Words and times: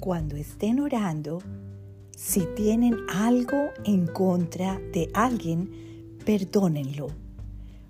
cuando 0.00 0.36
estén 0.36 0.80
orando, 0.80 1.42
si 2.16 2.46
tienen 2.56 2.96
algo 3.08 3.58
en 3.84 4.06
contra 4.06 4.80
de 4.92 5.10
alguien, 5.12 6.16
perdónenlo, 6.24 7.08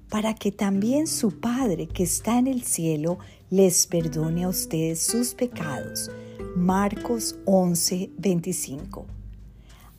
para 0.08 0.34
que 0.34 0.50
también 0.50 1.06
su 1.06 1.40
Padre 1.40 1.86
que 1.86 2.02
está 2.02 2.38
en 2.38 2.48
el 2.48 2.62
cielo 2.62 3.18
les 3.48 3.86
perdone 3.86 4.44
a 4.44 4.48
ustedes 4.48 5.00
sus 5.00 5.34
pecados. 5.34 6.10
Marcos 6.56 7.38
11, 7.44 8.10
25. 8.18 9.06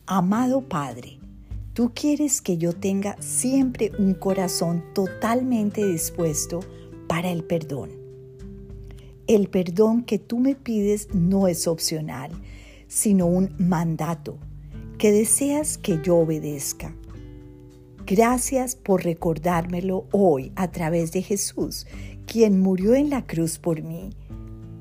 Amado 0.05 0.61
Padre, 0.67 1.17
tú 1.73 1.91
quieres 1.95 2.41
que 2.41 2.57
yo 2.57 2.73
tenga 2.73 3.15
siempre 3.21 3.91
un 3.97 4.13
corazón 4.13 4.83
totalmente 4.93 5.85
dispuesto 5.85 6.59
para 7.07 7.31
el 7.31 7.45
perdón. 7.45 8.00
El 9.31 9.47
perdón 9.47 10.03
que 10.03 10.19
tú 10.19 10.39
me 10.39 10.55
pides 10.55 11.07
no 11.13 11.47
es 11.47 11.65
opcional, 11.65 12.31
sino 12.89 13.27
un 13.27 13.55
mandato 13.59 14.37
que 14.97 15.13
deseas 15.13 15.77
que 15.77 16.01
yo 16.03 16.17
obedezca. 16.17 16.93
Gracias 18.05 18.75
por 18.75 19.05
recordármelo 19.05 20.05
hoy 20.11 20.51
a 20.57 20.69
través 20.69 21.13
de 21.13 21.21
Jesús, 21.21 21.87
quien 22.25 22.59
murió 22.59 22.93
en 22.93 23.09
la 23.09 23.25
cruz 23.25 23.57
por 23.57 23.81
mí 23.81 24.09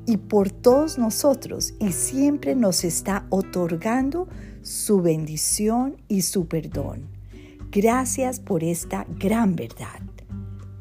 y 0.05 0.16
por 0.16 0.50
todos 0.50 0.98
nosotros 0.98 1.74
y 1.78 1.92
siempre 1.92 2.56
nos 2.56 2.82
está 2.82 3.28
otorgando 3.30 4.27
su 4.62 5.00
bendición 5.00 5.96
y 6.08 6.22
su 6.22 6.48
perdón. 6.48 7.06
Gracias 7.70 8.41
por 8.41 8.64
esta 8.64 9.06
gran 9.16 9.55
verdad. 9.55 10.00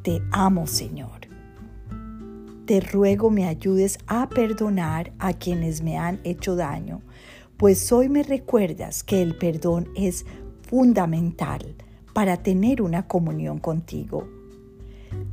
Te 0.01 0.23
amo, 0.31 0.65
Señor. 0.65 1.28
Te 2.69 2.81
ruego 2.81 3.31
me 3.31 3.47
ayudes 3.47 3.97
a 4.05 4.29
perdonar 4.29 5.11
a 5.17 5.33
quienes 5.33 5.81
me 5.81 5.97
han 5.97 6.19
hecho 6.23 6.55
daño, 6.55 7.01
pues 7.57 7.91
hoy 7.91 8.09
me 8.09 8.21
recuerdas 8.21 9.03
que 9.03 9.23
el 9.23 9.35
perdón 9.35 9.89
es 9.95 10.27
fundamental 10.61 11.73
para 12.13 12.37
tener 12.37 12.83
una 12.83 13.07
comunión 13.07 13.57
contigo. 13.57 14.29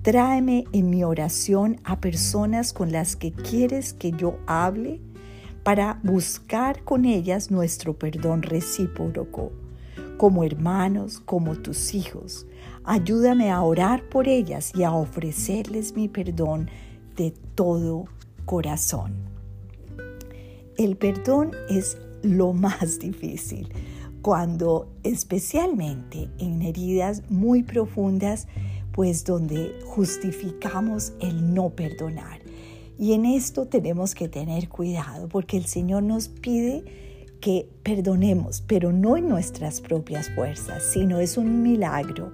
Tráeme 0.01 0.65
en 0.73 0.89
mi 0.89 1.05
oración 1.05 1.79
a 1.85 2.01
personas 2.01 2.73
con 2.73 2.91
las 2.91 3.17
que 3.17 3.33
quieres 3.33 3.93
que 3.93 4.13
yo 4.13 4.39
hable 4.47 5.03
para 5.63 6.01
buscar 6.05 6.85
con 6.85 7.05
ellas 7.05 7.51
nuestro 7.51 7.99
perdón 7.99 8.41
recíproco, 8.41 9.53
como 10.17 10.43
hermanos, 10.43 11.21
como 11.21 11.55
tus 11.57 11.93
hijos. 11.93 12.47
Ayúdame 12.83 13.51
a 13.51 13.61
orar 13.61 14.09
por 14.09 14.27
ellas 14.27 14.73
y 14.75 14.85
a 14.85 14.93
ofrecerles 14.93 15.95
mi 15.95 16.09
perdón 16.09 16.71
de 17.17 17.33
todo 17.55 18.05
corazón. 18.45 19.15
El 20.77 20.97
perdón 20.97 21.53
es 21.69 21.99
lo 22.23 22.53
más 22.53 22.99
difícil 22.99 23.69
cuando 24.27 24.89
especialmente 25.05 26.29
en 26.39 26.61
heridas 26.61 27.23
muy 27.31 27.63
profundas, 27.63 28.49
pues 28.91 29.25
donde 29.25 29.73
justificamos 29.85 31.13
el 31.21 31.55
no 31.55 31.71
perdonar. 31.71 32.41
Y 32.99 33.13
en 33.13 33.25
esto 33.25 33.67
tenemos 33.67 34.17
que 34.17 34.29
tener 34.29 34.69
cuidado 34.69 35.29
porque 35.29 35.57
el 35.57 35.67
Señor 35.67 36.03
nos 36.03 36.27
pide 36.27 37.06
que 37.41 37.69
perdonemos, 37.83 38.63
pero 38.67 38.93
no 38.93 39.17
en 39.17 39.29
nuestras 39.29 39.81
propias 39.81 40.31
fuerzas, 40.31 40.83
sino 40.83 41.21
es 41.21 41.37
un 41.37 41.63
milagro. 41.63 42.33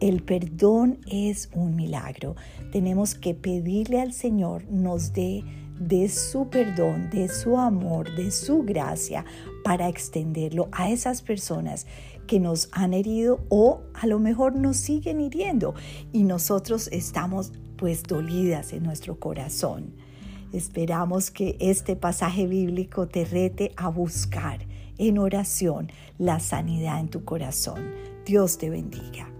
El 0.00 0.22
perdón 0.22 0.98
es 1.06 1.50
un 1.54 1.76
milagro. 1.76 2.36
Tenemos 2.72 3.14
que 3.14 3.34
pedirle 3.34 4.00
al 4.00 4.12
Señor 4.12 4.64
nos 4.70 5.12
dé 5.12 5.44
de 5.78 6.08
su 6.08 6.48
perdón, 6.48 7.10
de 7.10 7.28
su 7.28 7.58
amor, 7.58 8.14
de 8.14 8.30
su 8.30 8.62
gracia 8.62 9.24
para 9.64 9.88
extenderlo 9.88 10.68
a 10.72 10.90
esas 10.90 11.20
personas 11.22 11.86
que 12.26 12.40
nos 12.40 12.68
han 12.72 12.94
herido 12.94 13.40
o 13.48 13.80
a 13.94 14.06
lo 14.06 14.18
mejor 14.18 14.56
nos 14.56 14.76
siguen 14.76 15.20
hiriendo 15.20 15.74
y 16.12 16.22
nosotros 16.22 16.88
estamos 16.92 17.52
pues 17.76 18.02
dolidas 18.02 18.72
en 18.72 18.84
nuestro 18.84 19.18
corazón. 19.18 19.94
Esperamos 20.54 21.32
que 21.32 21.56
este 21.58 21.96
pasaje 21.96 22.46
bíblico 22.46 23.08
te 23.08 23.24
rete 23.24 23.72
a 23.76 23.88
buscar 23.88 24.60
en 24.98 25.18
oración 25.18 25.90
la 26.16 26.38
sanidad 26.38 27.00
en 27.00 27.08
tu 27.08 27.24
corazón. 27.24 27.82
Dios 28.24 28.56
te 28.56 28.70
bendiga. 28.70 29.33